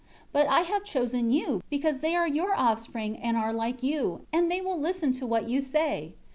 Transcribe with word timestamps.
But 0.31 0.47
I 0.47 0.61
have 0.61 0.83
chosen 0.83 1.29
you, 1.29 1.61
because 1.69 1.99
they 1.99 2.15
are 2.15 2.27
your 2.27 2.55
offspring 2.57 3.17
and 3.17 3.37
are 3.37 3.53
like 3.53 3.83
you, 3.83 4.21
and 4.33 4.49
they 4.51 4.59
will 4.59 4.79
listen 4.79 5.11
to 5.13 5.27
what 5.27 5.47
you 5.47 5.61
say.' 5.61 6.15